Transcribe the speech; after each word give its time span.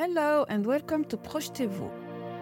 Hello 0.00 0.46
and 0.48 0.64
welcome 0.64 1.04
to 1.04 1.18
Projetez-vous. 1.18 1.90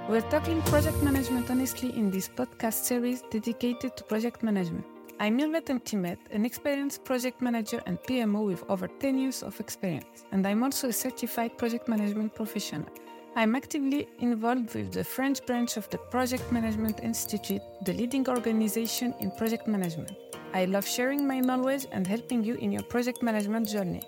We're 0.09 0.31
tackling 0.31 0.63
project 0.63 1.03
management 1.03 1.51
honestly 1.51 1.89
in 1.89 2.09
this 2.09 2.29
podcast 2.29 2.85
series 2.85 3.23
dedicated 3.33 3.97
to 3.97 4.05
project 4.05 4.45
management. 4.45 4.85
I'm 5.19 5.37
Mirvet 5.37 5.67
Mtimet, 5.67 6.19
an 6.31 6.45
experienced 6.45 7.05
project 7.05 7.43
manager 7.43 7.83
and 7.87 7.99
PMO 7.99 8.47
with 8.47 8.63
over 8.69 8.87
10 8.87 9.19
years 9.19 9.43
of 9.43 9.59
experience, 9.59 10.25
and 10.31 10.47
I'm 10.47 10.63
also 10.63 10.91
a 10.91 10.93
certified 10.93 11.59
project 11.59 11.89
management 11.89 12.33
professional. 12.33 12.87
I'm 13.35 13.57
actively 13.57 14.07
involved 14.21 14.73
with 14.77 14.93
the 14.93 15.03
French 15.03 15.45
branch 15.45 15.77
of 15.77 15.91
the 15.91 15.99
Project 15.99 16.53
Management 16.53 17.01
Institute, 17.03 17.63
the 17.85 17.93
leading 17.93 18.29
organization 18.29 19.15
in 19.19 19.33
project 19.33 19.67
management. 19.67 20.13
I 20.55 20.67
love 20.67 20.87
sharing 20.87 21.27
my 21.27 21.41
knowledge 21.41 21.87
and 21.91 22.07
helping 22.07 22.45
you 22.45 22.55
in 22.55 22.71
your 22.71 22.85
project 22.85 23.21
management 23.21 23.67
journey. 23.69 24.03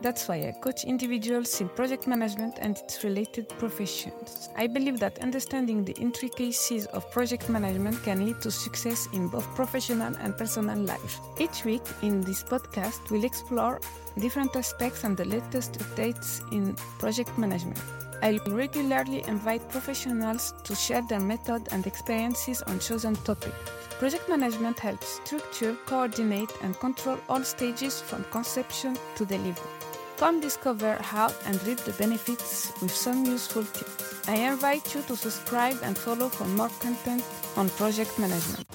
That's 0.00 0.28
why 0.28 0.36
I 0.36 0.52
coach 0.52 0.84
individuals 0.84 1.60
in 1.60 1.68
project 1.70 2.06
management 2.06 2.58
and 2.60 2.76
its 2.76 3.02
related 3.02 3.48
professions. 3.48 4.48
I 4.56 4.68
believe 4.68 5.00
that 5.00 5.18
understanding 5.18 5.84
the 5.84 5.94
intricacies 5.94 6.86
of 6.86 7.10
project 7.10 7.48
management 7.48 8.00
can 8.04 8.24
lead 8.24 8.40
to 8.42 8.50
success 8.52 9.08
in 9.12 9.26
both 9.26 9.44
professional 9.56 10.14
and 10.20 10.36
personal 10.36 10.78
life. 10.78 11.20
Each 11.40 11.64
week 11.64 11.82
in 12.02 12.20
this 12.20 12.44
podcast, 12.44 13.10
we'll 13.10 13.24
explore 13.24 13.80
different 14.18 14.54
aspects 14.54 15.02
and 15.02 15.16
the 15.16 15.24
latest 15.24 15.80
updates 15.80 16.42
in 16.52 16.76
project 17.00 17.36
management. 17.36 17.80
I 18.22 18.38
regularly 18.46 19.24
invite 19.26 19.68
professionals 19.68 20.54
to 20.62 20.76
share 20.76 21.02
their 21.08 21.20
method 21.20 21.68
and 21.72 21.86
experiences 21.86 22.62
on 22.62 22.78
chosen 22.78 23.16
topics. 23.16 23.56
Project 23.98 24.28
management 24.28 24.78
helps 24.78 25.20
structure, 25.24 25.76
coordinate, 25.86 26.52
and 26.62 26.78
control 26.78 27.18
all 27.28 27.42
stages 27.42 28.00
from 28.00 28.22
conception 28.30 28.96
to 29.16 29.24
delivery. 29.24 29.87
Come 30.18 30.40
discover 30.40 30.96
how 31.00 31.32
and 31.46 31.62
reap 31.64 31.78
the 31.78 31.92
benefits 31.92 32.72
with 32.82 32.90
some 32.90 33.24
useful 33.24 33.62
tips. 33.62 34.26
I 34.26 34.34
invite 34.34 34.92
you 34.92 35.02
to 35.02 35.14
subscribe 35.14 35.78
and 35.84 35.96
follow 35.96 36.28
for 36.28 36.44
more 36.44 36.70
content 36.80 37.22
on 37.56 37.68
project 37.70 38.18
management. 38.18 38.66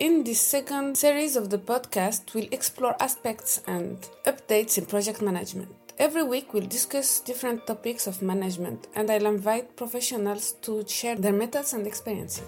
In 0.00 0.24
this 0.24 0.40
second 0.40 0.98
series 0.98 1.36
of 1.36 1.50
the 1.50 1.58
podcast, 1.58 2.34
we'll 2.34 2.48
explore 2.50 2.96
aspects 3.00 3.62
and 3.68 3.96
updates 4.26 4.76
in 4.76 4.86
project 4.86 5.22
management. 5.22 5.70
Every 5.96 6.24
week, 6.24 6.52
we'll 6.52 6.66
discuss 6.66 7.20
different 7.20 7.64
topics 7.68 8.08
of 8.08 8.22
management, 8.22 8.88
and 8.96 9.08
I'll 9.08 9.26
invite 9.26 9.76
professionals 9.76 10.54
to 10.62 10.84
share 10.88 11.14
their 11.14 11.32
methods 11.32 11.74
and 11.74 11.86
experiences. 11.86 12.42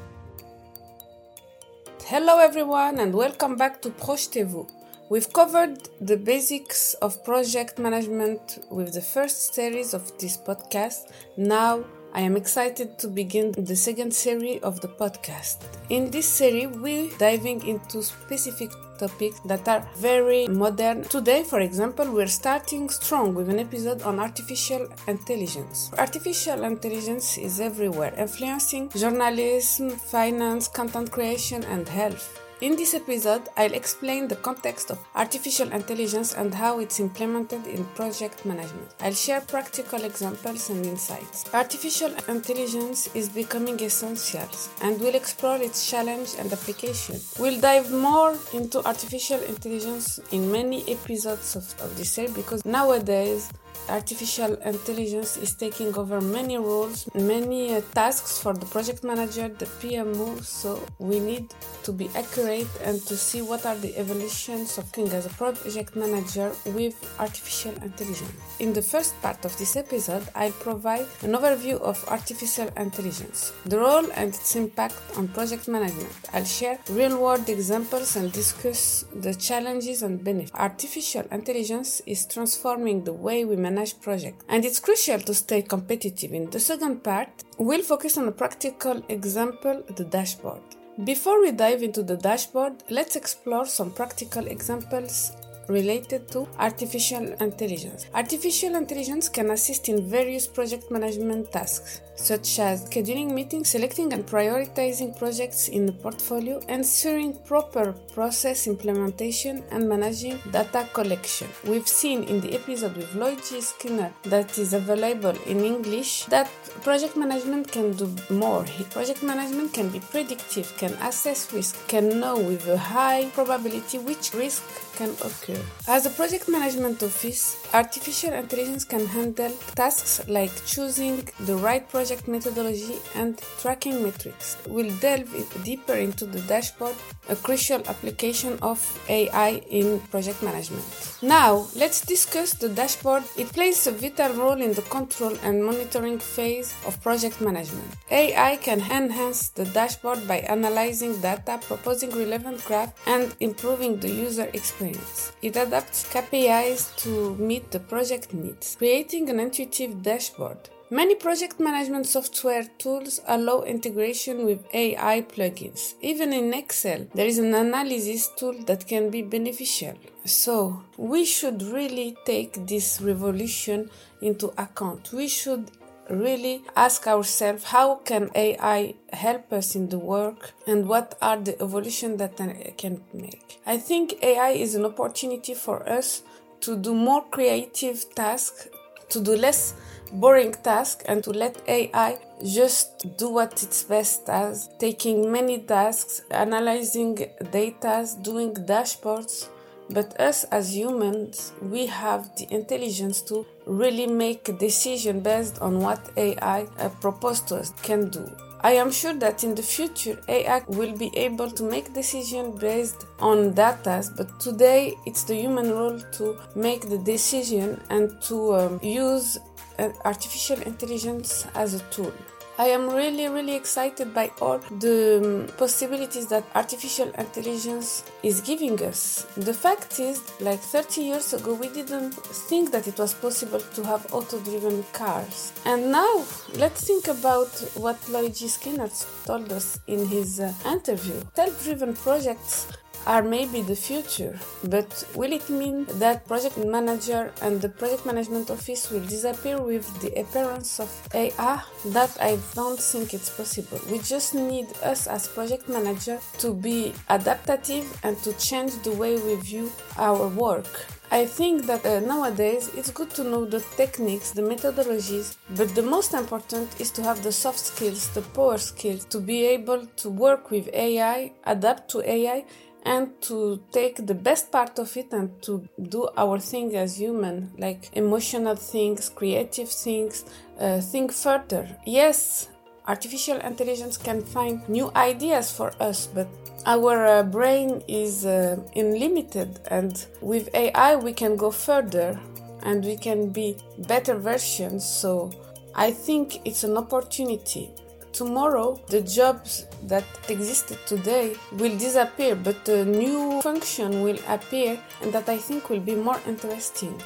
Hello, 2.07 2.41
everyone, 2.41 2.99
and 2.99 3.15
welcome 3.15 3.55
back 3.55 3.81
to 3.83 3.91
Projetez-vous. 3.91 4.67
We've 5.13 5.31
covered 5.31 5.91
the 6.01 6.17
basics 6.17 6.95
of 6.95 7.23
project 7.23 7.79
management 7.79 8.65
with 8.71 8.95
the 8.95 9.03
first 9.03 9.53
series 9.53 9.93
of 9.93 10.03
this 10.17 10.39
podcast. 10.39 11.13
Now, 11.37 11.85
I 12.15 12.23
am 12.23 12.35
excited 12.35 12.99
to 13.01 13.09
begin 13.09 13.53
the 13.53 13.77
second 13.77 14.15
series 14.15 14.63
of 14.63 14.81
the 14.81 14.89
podcast. 14.89 15.59
In 15.91 16.11
this 16.11 16.27
series, 16.27 16.69
we're 16.69 17.11
diving 17.19 17.63
into 17.67 18.03
specific 18.03 18.71
topics 18.99 19.39
that 19.41 19.69
are 19.69 19.87
very 19.97 20.49
modern. 20.49 21.03
Today, 21.03 21.43
for 21.43 21.61
example, 21.61 22.11
we're 22.11 22.27
starting 22.43 22.89
strong 22.89 23.35
with 23.35 23.51
an 23.51 23.59
episode 23.59 24.01
on 24.05 24.19
artificial 24.19 24.89
intelligence. 25.09 25.91
Artificial 25.99 26.65
intelligence 26.65 27.37
is 27.37 27.61
everywhere, 27.61 28.15
influencing 28.17 28.89
journalism, 28.89 29.91
finance, 29.91 30.69
content 30.69 31.11
creation, 31.11 31.63
and 31.65 31.87
health. 31.87 32.42
In 32.63 32.77
this 32.77 32.95
episode, 32.95 33.49
I'll 33.57 33.75
explain 33.75 34.29
the 34.29 34.37
context 34.37 34.93
of 34.93 35.05
artificial 35.17 35.73
intelligence 35.73 36.33
and 36.35 36.55
how 36.55 36.79
it's 36.79 37.01
implemented 37.01 37.67
in 37.67 37.85
project 37.97 38.47
management. 38.47 38.89
I'll 39.01 39.15
share 39.15 39.41
practical 39.41 40.05
examples 40.05 40.71
and 40.71 40.87
insights. 40.87 41.53
Artificial 41.53 42.15
intelligence 42.29 43.13
is 43.17 43.29
becoming 43.29 43.83
essential 43.83 44.49
and 44.81 45.01
we'll 45.01 45.17
explore 45.17 45.57
its 45.57 45.91
challenge 45.91 46.37
and 46.39 46.53
application. 46.53 47.17
We'll 47.41 47.61
dive 47.61 47.91
more 47.91 48.39
into 48.55 48.87
artificial 48.87 49.41
intelligence 49.41 50.21
in 50.31 50.53
many 50.53 50.89
episodes 50.89 51.57
of, 51.57 51.65
of 51.81 51.97
this 51.97 52.13
series 52.13 52.31
because 52.33 52.65
nowadays 52.65 53.51
artificial 53.89 54.55
intelligence 54.65 55.37
is 55.37 55.55
taking 55.55 55.95
over 55.97 56.21
many 56.21 56.57
roles, 56.59 57.09
many 57.15 57.75
uh, 57.75 57.81
tasks 57.93 58.39
for 58.39 58.55
the 58.55 58.67
project 58.67 59.03
manager, 59.05 59.49
the 59.49 59.67
PMO. 59.67 60.43
So 60.45 60.81
we 60.99 61.19
need 61.19 61.53
to 61.83 61.93
be 61.93 62.09
accurate 62.15 62.69
and 62.85 63.01
to 63.07 63.17
see 63.17 63.43
what 63.43 63.67
are 63.67 63.77
the 63.77 63.97
evolutions 63.97 64.79
of 64.79 64.93
working 64.93 65.17
as 65.17 65.27
a 65.27 65.31
project 65.31 65.97
manager 65.97 66.53
with 66.67 66.95
artificial 67.19 67.73
intelligence. 67.83 68.33
In 68.59 68.73
the 68.73 68.83
first 68.83 69.21
part 69.23 69.45
of 69.45 69.57
this 69.59 69.77
episode, 69.77 70.27
I'll 70.35 70.53
provide 70.53 71.07
an 71.23 71.33
overview 71.33 71.81
of 71.81 72.05
artificial 72.09 72.69
intelligence, 72.77 73.53
the 73.65 73.79
role 73.79 74.07
and 74.15 74.29
its 74.35 74.57
impact 74.57 74.97
on 75.17 75.29
project 75.29 75.69
management. 75.69 76.13
I'll 76.33 76.45
share 76.45 76.79
real-world 76.91 77.49
examples 77.49 78.17
and 78.17 78.33
discuss 78.33 79.05
the 79.15 79.35
challenges 79.35 80.03
and 80.03 80.23
benefits. 80.23 80.53
Artificial 80.55 81.25
intelligence 81.31 82.03
is 82.07 82.27
transforming 82.27 83.05
the 83.05 83.13
way 83.13 83.45
we 83.45 83.57
manage 83.63 84.01
projects, 84.01 84.45
and 84.49 84.65
it's 84.65 84.81
crucial 84.81 85.21
to 85.21 85.35
stay 85.35 85.63
competitive. 85.63 86.33
In 86.33 86.51
the 86.51 86.61
second 86.61 87.03
part, 87.03 87.45
we'll 87.59 87.83
focus 87.83 88.19
on 88.19 88.29
a 88.29 88.33
practical 88.33 89.03
example, 89.09 89.83
the 89.97 90.05
dashboard. 90.05 90.63
Before 91.05 91.41
we 91.41 91.53
dive 91.53 91.83
into 91.83 92.03
the 92.03 92.17
dashboard, 92.17 92.75
let's 92.91 93.17
explore 93.17 93.65
some 93.65 93.91
practical 93.93 94.47
examples 94.47 95.33
related 95.69 96.29
to 96.29 96.49
artificial 96.59 97.25
intelligence. 97.41 98.07
Artificial 98.15 98.75
intelligence 98.75 99.29
can 99.29 99.51
assist 99.51 99.89
in 99.89 100.09
various 100.09 100.47
project 100.47 100.91
management 100.91 101.51
tasks, 101.53 102.01
such 102.17 102.59
as 102.59 102.89
scheduling 102.89 103.33
meetings, 103.33 103.69
selecting 103.69 104.13
and 104.13 104.27
prioritizing 104.27 105.17
projects 105.19 105.69
in 105.69 105.87
the 105.87 105.93
portfolio, 105.93 106.59
ensuring 106.69 107.39
proper 107.45 107.93
process 108.13 108.67
implementation, 108.67 109.63
and 109.71 109.89
managing 109.89 110.39
data 110.51 110.89
collection. 110.93 111.49
We've 111.65 111.89
seen 111.89 112.25
in 112.25 112.41
the 112.41 112.55
episode 112.55 112.97
with 112.97 113.15
Lloyd 113.15 113.41
G. 113.49 113.61
Skinner 113.61 114.13
that 114.25 114.59
is 114.59 114.73
available 114.73 115.37
in 115.47 115.65
English 115.65 116.27
that 116.27 116.51
project 116.83 117.17
management 117.17 117.71
can 117.71 117.93
do 117.93 118.15
more. 118.31 118.65
Project 118.91 119.23
management 119.23 119.73
can 119.73 119.89
be 119.89 120.01
predictive, 120.01 120.73
can 120.77 120.93
assess 121.03 121.53
risk, 121.53 121.87
can 121.89 122.21
know 122.21 122.37
with 122.39 122.67
a 122.69 122.77
high 122.77 123.29
probability 123.31 123.99
which 123.99 124.35
risk 124.35 124.63
can 124.97 125.11
occur. 125.25 125.52
As 125.89 126.07
a 126.07 126.11
project 126.11 126.49
management 126.49 127.03
office, 127.03 127.57
artificial 127.75 128.33
intelligence 128.33 128.85
can 128.85 129.07
handle 129.07 129.51
tasks 129.75 130.21
like 130.29 130.53
choosing 130.65 131.29
the 131.41 131.57
right 131.57 131.89
project 131.89 132.29
methodology 132.29 132.99
and 133.15 133.41
tracking 133.61 134.03
metrics. 134.03 134.57
We'll 134.69 134.95
delve 134.97 135.31
deeper 135.65 135.95
into 135.95 136.27
the 136.27 136.41
dashboard, 136.43 136.95
a 137.29 137.37
crucial 137.37 137.83
application 137.89 138.59
of 138.63 138.79
AI 139.09 139.63
in 139.71 140.01
project 140.11 140.43
management. 140.43 140.85
Now, 141.23 141.67
let's 141.77 142.01
discuss 142.05 142.55
the 142.55 142.69
dashboard. 142.69 143.25
It 143.37 143.49
plays 143.53 143.87
a 143.87 143.93
vital 143.93 144.33
role 144.35 144.61
in 144.61 144.73
the 144.73 144.83
control 144.83 145.37
and 145.43 145.65
monitoring 145.65 146.19
phase 146.19 146.75
of 146.87 147.01
project 147.03 147.41
management. 147.41 147.89
AI 148.11 148.57
can 148.57 148.81
enhance 148.81 149.49
the 149.51 149.65
dashboard 149.67 150.27
by 150.27 150.39
analyzing 150.39 151.21
data, 151.21 151.59
proposing 151.63 152.11
relevant 152.11 152.65
graphs, 152.65 152.93
and 153.07 153.35
improving 153.41 153.99
the 153.99 154.11
user 154.11 154.49
experience. 154.53 155.33
It 155.43 155.57
adapts 155.57 156.05
KPIs 156.05 156.95
to 156.99 157.35
meet 157.35 157.73
the 157.73 157.81
project 157.81 158.33
needs, 158.33 158.77
creating 158.77 159.29
an 159.29 159.41
intuitive 159.41 160.01
dashboard. 160.01 160.71
Many 160.89 161.17
project 161.17 161.59
management 161.59 162.07
software 162.07 162.65
tools 162.79 163.21
allow 163.27 163.63
integration 163.63 164.45
with 164.45 164.65
AI 164.73 165.23
plugins. 165.23 165.95
Even 166.01 166.33
in 166.33 166.55
Excel, 166.55 167.09
there 167.13 167.27
is 167.27 167.39
an 167.39 167.55
analysis 167.55 168.29
tool 168.37 168.55
that 168.67 168.87
can 168.87 169.11
be 169.11 169.23
beneficial. 169.23 169.95
So, 170.25 170.85
we 170.97 171.25
should 171.25 171.61
really 171.63 172.17
take 172.25 172.65
this 172.69 173.01
revolution 173.01 173.91
into 174.21 174.53
account. 174.57 175.13
We 175.13 175.27
should 175.27 175.73
really 176.13 176.63
ask 176.77 177.07
ourselves 177.07 177.65
how 177.65 177.97
can 177.97 178.31
AI 178.35 178.95
help 179.13 179.53
us 179.53 179.75
in 179.75 179.89
the 179.89 179.99
work 179.99 180.53
and 180.67 180.89
what 180.89 181.17
are 181.23 181.39
the 181.39 181.61
evolution 181.63 182.17
that 182.19 182.37
can 182.77 183.03
make. 183.13 183.61
I 183.67 183.79
think 183.79 184.23
AI 184.23 184.51
is 184.51 184.75
an 184.75 184.85
opportunity 184.85 185.55
for 185.55 185.89
us 185.89 186.23
to 186.61 186.77
do 186.77 186.95
more 186.95 187.25
creative 187.31 188.15
tasks, 188.15 188.69
to 189.09 189.21
do 189.21 189.37
less 189.37 189.75
boring 190.13 190.53
tasks 190.53 191.05
and 191.07 191.25
to 191.25 191.31
let 191.31 191.61
AI 191.67 192.19
just 192.45 193.17
do 193.17 193.31
what 193.31 193.63
it's 193.63 193.83
best 193.83 194.29
as, 194.29 194.69
taking 194.79 195.33
many 195.33 195.59
tasks, 195.59 196.23
analyzing 196.31 197.19
data, 197.51 198.07
doing 198.21 198.55
dashboards. 198.55 199.49
But 199.91 200.19
us 200.21 200.45
as 200.45 200.75
humans, 200.77 201.53
we 201.61 201.87
have 201.87 202.35
the 202.37 202.47
intelligence 202.53 203.21
to 203.23 203.47
really 203.67 204.07
make 204.07 204.49
a 204.49 204.53
decision 204.53 205.21
based 205.21 205.61
on 205.61 205.81
what 205.81 206.11
AI 206.17 206.67
uh, 206.79 206.89
proposed 207.01 207.49
to 207.49 207.57
us 207.57 207.73
can 207.83 208.09
do. 208.09 208.31
I 208.65 208.73
am 208.75 208.93
sure 208.93 209.15
that 209.15 209.43
in 209.43 209.57
the 209.57 209.63
future 209.63 210.17
AI 210.29 210.63
will 210.69 210.97
be 210.97 211.11
able 211.17 211.51
to 211.51 211.65
make 211.65 211.93
decisions 211.93 212.61
based 212.61 213.07
on 213.19 213.55
data, 213.55 214.05
but 214.17 214.39
today 214.39 214.95
it's 215.05 215.25
the 215.25 215.35
human 215.35 215.73
role 215.73 215.99
to 216.13 216.39
make 216.55 216.89
the 216.89 216.99
decision 216.99 217.81
and 217.91 218.23
to 218.23 218.55
um, 218.55 218.81
use 218.81 219.39
uh, 219.81 219.89
artificial 220.05 220.61
intelligence 220.63 221.45
as 221.57 221.75
a 221.75 221.81
tool. 221.91 222.13
I 222.59 222.67
am 222.67 222.91
really, 222.91 223.29
really 223.29 223.55
excited 223.55 224.13
by 224.13 224.31
all 224.41 224.59
the 224.79 225.49
um, 225.49 225.57
possibilities 225.57 226.27
that 226.27 226.45
artificial 226.55 227.11
intelligence 227.19 228.05
is 228.23 228.43
giving 228.43 228.81
us. 228.83 229.27
The 229.37 229.55
fact 229.55 229.99
is, 229.99 230.21
like 230.39 230.61
30 230.61 231.01
years 231.01 231.33
ago, 231.33 231.55
we 231.55 231.69
didn't 231.69 232.13
think 232.13 232.71
that 232.73 232.87
it 232.87 232.99
was 232.99 233.15
possible 233.15 233.61
to 233.61 233.85
have 233.85 234.13
auto 234.13 234.39
driven 234.41 234.85
cars. 234.93 235.53
And 235.65 235.91
now, 235.91 236.25
let's 236.55 236.87
think 236.87 237.09
about 237.09 237.49
what 237.75 237.97
Luigi 238.11 238.49
Skinner 238.49 238.91
told 239.25 239.51
us 239.51 239.81
in 239.87 240.07
his 240.07 240.39
uh, 240.39 240.53
interview. 240.67 241.15
Self 241.35 241.65
driven 241.65 241.95
projects 241.95 242.67
are 243.07 243.23
maybe 243.23 243.63
the 243.63 243.77
future, 243.77 244.39
but 244.65 245.05
will 245.15 245.33
it 245.33 245.49
mean 245.49 245.87
that 245.99 246.27
project 246.27 246.57
manager 246.59 247.33
and 247.43 247.61
the 247.61 247.69
project 247.69 248.07
management 248.07 248.51
office 248.51 248.91
will 248.91 249.05
disappear 249.07 249.61
with 249.61 249.87
the 250.01 250.13
appearance 250.21 250.81
of 250.81 250.91
AI? 251.15 251.63
That 251.87 252.17
I 252.21 252.39
don't 252.55 252.79
think 252.79 253.15
it's 253.15 253.31
possible. 253.31 253.81
We 253.91 253.99
just 253.99 254.35
need 254.35 254.69
us 254.83 255.07
as 255.07 255.29
project 255.29 255.69
manager 255.69 256.19
to 256.39 256.55
be 256.55 256.93
adaptive 257.09 257.87
and 258.05 258.17
to 258.23 258.33
change 258.35 258.73
the 258.83 258.93
way 258.93 259.17
we 259.17 259.35
view 259.37 259.73
our 259.99 260.29
work. 260.29 260.67
I 261.13 261.27
think 261.27 261.67
that 261.67 261.85
uh, 261.85 262.01
nowadays 262.01 262.71
it's 262.75 262.91
good 262.91 263.11
to 263.11 263.23
know 263.23 263.45
the 263.45 263.61
techniques, 263.77 264.31
the 264.31 264.41
methodologies, 264.41 265.37
but 265.51 265.75
the 265.75 265.83
most 265.83 266.15
important 266.15 266.81
is 266.81 266.91
to 266.93 267.03
have 267.03 267.23
the 267.23 267.31
soft 267.31 267.59
skills, 267.59 268.09
the 268.15 268.23
power 268.23 268.57
skills, 268.57 269.05
to 269.07 269.21
be 269.21 269.45
able 269.45 269.85
to 269.97 270.09
work 270.09 270.51
with 270.51 270.71
AI, 270.73 271.33
adapt 271.45 271.91
to 271.91 272.01
AI, 272.11 272.47
and 272.85 273.21
to 273.23 273.63
take 273.71 274.07
the 274.07 274.15
best 274.15 274.51
part 274.51 274.79
of 274.79 274.97
it 274.97 275.13
and 275.13 275.41
to 275.43 275.69
do 275.81 276.09
our 276.17 276.39
thing 276.39 276.75
as 276.77 276.99
human 276.99 277.53
like 277.59 277.91
emotional 277.93 278.57
things 278.57 279.09
creative 279.09 279.69
things 279.69 280.25
uh, 280.61 280.81
think 280.81 281.13
further. 281.13 281.69
Yes 281.87 282.49
artificial 282.89 283.39
intelligence 283.41 283.97
can 283.97 284.21
find 284.21 284.69
new 284.69 284.91
ideas 284.97 285.53
for 285.53 285.73
us 285.81 286.07
but 286.07 286.29
our 286.67 287.07
uh, 287.07 287.23
brain 287.23 287.83
is 287.89 288.27
uh, 288.27 288.57
unlimited 288.75 289.61
and 289.69 290.07
with 290.21 290.49
ai 290.55 290.97
we 290.97 291.13
can 291.13 291.37
go 291.37 291.51
further 291.51 292.19
and 292.65 292.85
we 292.85 292.97
can 292.97 293.29
be 293.31 293.57
better 293.87 294.15
versions 294.15 294.85
so 294.85 295.31
i 295.75 295.91
think 295.91 296.41
it's 296.45 296.65
an 296.65 296.77
opportunity 296.77 297.71
tomorrow 298.13 298.81
the 298.89 299.01
jobs 299.01 299.67
that 299.85 300.05
existed 300.29 300.79
today 300.87 301.35
will 301.53 301.77
disappear 301.79 302.35
but 302.35 302.69
a 302.69 302.85
new 302.85 303.41
function 303.43 304.03
will 304.03 304.19
appear 304.29 304.79
and 305.01 305.13
that 305.13 305.29
i 305.29 305.37
think 305.37 305.71
will 305.71 305.81
be 305.81 305.95
more 305.95 306.21
interesting. 306.27 307.01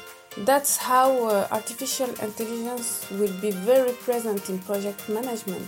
That's 0.45 0.77
how 0.77 1.25
uh, 1.25 1.47
artificial 1.51 2.09
intelligence 2.21 3.09
will 3.11 3.33
be 3.41 3.49
very 3.49 3.91
present 3.93 4.49
in 4.49 4.59
project 4.59 5.09
management. 5.09 5.65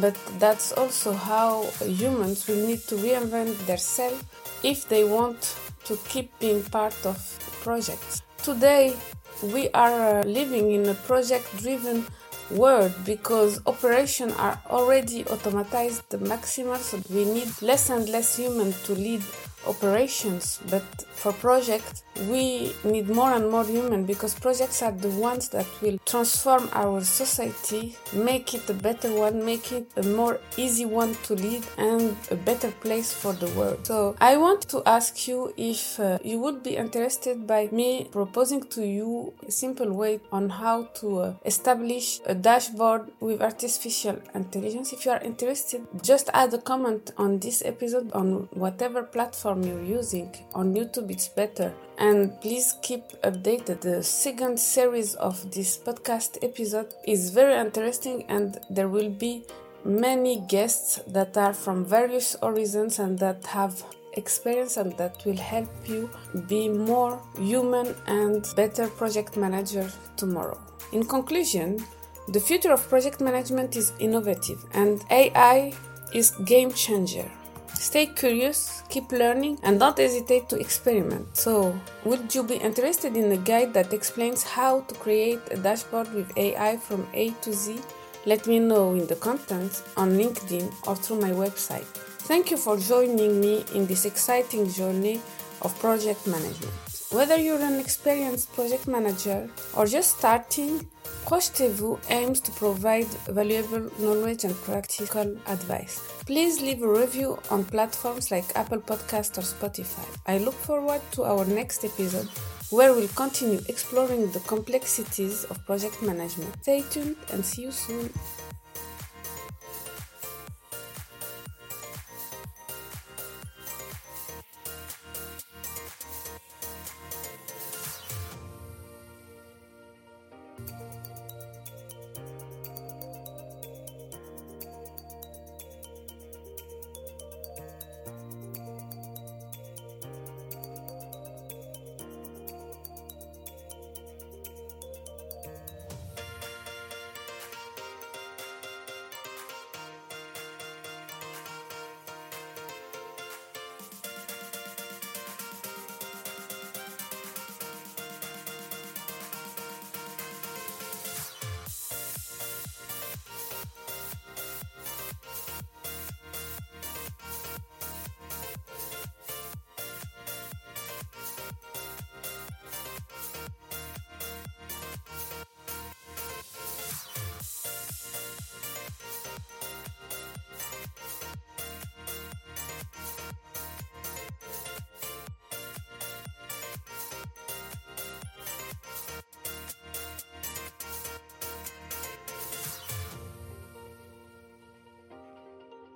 But 0.00 0.16
that's 0.40 0.72
also 0.72 1.12
how 1.12 1.62
humans 1.84 2.48
will 2.48 2.66
need 2.66 2.80
to 2.88 2.96
reinvent 2.96 3.64
themselves 3.66 4.24
if 4.64 4.88
they 4.88 5.04
want 5.04 5.54
to 5.84 5.96
keep 6.08 6.36
being 6.40 6.64
part 6.64 6.96
of 7.06 7.16
projects. 7.62 8.22
Today 8.42 8.96
we 9.40 9.68
are 9.70 10.18
uh, 10.18 10.22
living 10.24 10.72
in 10.72 10.88
a 10.88 10.94
project 10.94 11.56
driven 11.58 12.04
word 12.50 12.92
because 13.04 13.60
operations 13.66 14.32
are 14.38 14.60
already 14.70 15.24
automatized 15.24 16.02
the 16.08 16.18
maximal 16.18 16.76
so 16.76 17.00
we 17.14 17.24
need 17.24 17.48
less 17.60 17.90
and 17.90 18.08
less 18.08 18.36
human 18.36 18.72
to 18.84 18.92
lead 18.94 19.22
operations 19.66 20.60
but 20.70 20.82
for 21.18 21.32
projects 21.32 22.04
we 22.28 22.72
need 22.84 23.08
more 23.08 23.32
and 23.32 23.50
more 23.50 23.64
human 23.64 24.04
because 24.04 24.34
projects 24.34 24.82
are 24.82 24.92
the 24.92 25.10
ones 25.10 25.48
that 25.48 25.66
will 25.82 25.98
transform 26.06 26.68
our 26.72 27.00
society 27.02 27.96
make 28.12 28.54
it 28.54 28.68
a 28.70 28.74
better 28.74 29.12
one 29.12 29.44
make 29.44 29.72
it 29.72 29.90
a 29.96 30.02
more 30.02 30.40
easy 30.56 30.84
one 30.84 31.14
to 31.22 31.34
lead 31.34 31.64
and 31.76 32.16
a 32.30 32.36
better 32.36 32.70
place 32.70 33.12
for 33.12 33.32
the 33.32 33.48
world. 33.58 33.86
So 33.86 34.16
i 34.20 34.36
want 34.36 34.68
to 34.70 34.82
ask 34.86 35.28
you 35.28 35.52
if 35.56 35.98
uh, 36.00 36.18
you 36.24 36.38
would 36.40 36.62
be 36.62 36.76
interested 36.76 37.46
by 37.46 37.68
me 37.72 38.08
proposing 38.10 38.62
to 38.74 38.86
you 38.86 39.32
a 39.46 39.50
simple 39.50 39.92
way 39.92 40.20
on 40.32 40.50
how 40.50 40.84
to 41.00 41.18
uh, 41.20 41.34
establish 41.44 42.20
a 42.26 42.34
dashboard 42.34 43.10
with 43.20 43.40
artificial 43.42 44.20
intelligence. 44.34 44.92
If 44.92 45.04
you 45.04 45.12
are 45.12 45.20
interested 45.20 45.86
just 46.02 46.30
add 46.32 46.54
a 46.54 46.58
comment 46.58 47.12
on 47.16 47.38
this 47.38 47.62
episode 47.64 48.12
on 48.12 48.48
whatever 48.52 49.02
platform 49.02 49.57
you're 49.62 49.82
using 49.82 50.34
on 50.54 50.74
youtube 50.74 51.10
it's 51.10 51.28
better 51.28 51.72
and 51.98 52.40
please 52.40 52.74
keep 52.80 53.02
updated. 53.22 53.80
The 53.80 54.02
second 54.02 54.58
series 54.58 55.14
of 55.16 55.50
this 55.50 55.76
podcast 55.76 56.38
episode 56.42 56.94
is 57.04 57.30
very 57.30 57.54
interesting, 57.60 58.24
and 58.28 58.58
there 58.70 58.88
will 58.88 59.10
be 59.10 59.44
many 59.84 60.40
guests 60.48 61.00
that 61.08 61.36
are 61.36 61.52
from 61.52 61.84
various 61.84 62.36
horizons 62.42 62.98
and 62.98 63.18
that 63.18 63.44
have 63.46 63.82
experience 64.14 64.76
and 64.76 64.96
that 64.96 65.24
will 65.24 65.36
help 65.36 65.68
you 65.86 66.10
be 66.48 66.68
more 66.68 67.20
human 67.38 67.94
and 68.06 68.48
better 68.56 68.88
project 68.88 69.36
manager 69.36 69.88
tomorrow. 70.16 70.58
In 70.92 71.04
conclusion, 71.04 71.84
the 72.28 72.40
future 72.40 72.72
of 72.72 72.88
project 72.88 73.20
management 73.20 73.76
is 73.76 73.92
innovative 73.98 74.64
and 74.72 75.04
AI 75.10 75.72
is 76.12 76.30
game 76.44 76.72
changer. 76.72 77.30
Stay 77.74 78.06
curious, 78.06 78.82
keep 78.88 79.10
learning, 79.12 79.58
and 79.62 79.78
don't 79.78 79.96
hesitate 79.96 80.48
to 80.48 80.58
experiment. 80.58 81.36
So, 81.36 81.78
would 82.04 82.34
you 82.34 82.42
be 82.42 82.56
interested 82.56 83.16
in 83.16 83.32
a 83.32 83.36
guide 83.36 83.72
that 83.74 83.92
explains 83.92 84.42
how 84.42 84.80
to 84.80 84.94
create 84.94 85.40
a 85.50 85.56
dashboard 85.56 86.12
with 86.12 86.36
AI 86.36 86.76
from 86.76 87.06
A 87.14 87.30
to 87.42 87.52
Z? 87.52 87.80
Let 88.26 88.46
me 88.46 88.58
know 88.58 88.92
in 88.94 89.06
the 89.06 89.16
comments 89.16 89.82
on 89.96 90.18
LinkedIn 90.18 90.72
or 90.86 90.96
through 90.96 91.20
my 91.20 91.30
website. 91.30 91.86
Thank 92.28 92.50
you 92.50 92.56
for 92.56 92.76
joining 92.76 93.40
me 93.40 93.64
in 93.74 93.86
this 93.86 94.04
exciting 94.04 94.68
journey 94.68 95.22
of 95.62 95.78
project 95.78 96.26
management. 96.26 96.87
Whether 97.10 97.38
you're 97.38 97.60
an 97.60 97.80
experienced 97.80 98.52
project 98.52 98.86
manager 98.86 99.48
or 99.74 99.86
just 99.86 100.18
starting, 100.18 100.86
Projetez-vous 101.28 101.98
aims 102.08 102.40
to 102.40 102.50
provide 102.52 103.06
valuable 103.28 103.90
knowledge 103.98 104.44
and 104.44 104.54
practical 104.62 105.36
advice. 105.46 106.00
Please 106.24 106.62
leave 106.62 106.82
a 106.82 106.88
review 106.88 107.38
on 107.50 107.64
platforms 107.64 108.30
like 108.30 108.56
Apple 108.56 108.80
Podcast 108.80 109.36
or 109.36 109.42
Spotify. 109.42 110.06
I 110.26 110.38
look 110.38 110.54
forward 110.54 111.02
to 111.12 111.24
our 111.24 111.44
next 111.44 111.84
episode 111.84 112.28
where 112.70 112.94
we'll 112.94 113.08
continue 113.08 113.60
exploring 113.68 114.30
the 114.32 114.40
complexities 114.40 115.44
of 115.44 115.62
project 115.66 116.02
management. 116.02 116.62
Stay 116.62 116.82
tuned 116.90 117.16
and 117.30 117.44
see 117.44 117.62
you 117.62 117.72
soon. 117.72 118.10